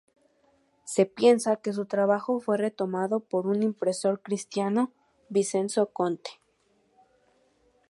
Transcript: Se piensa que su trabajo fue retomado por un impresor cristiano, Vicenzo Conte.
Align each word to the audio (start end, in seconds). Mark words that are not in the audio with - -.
Se 0.83 1.05
piensa 1.05 1.57
que 1.57 1.73
su 1.73 1.85
trabajo 1.85 2.39
fue 2.39 2.57
retomado 2.57 3.19
por 3.19 3.45
un 3.45 3.61
impresor 3.61 4.19
cristiano, 4.23 4.91
Vicenzo 5.29 5.91
Conte. 5.93 6.39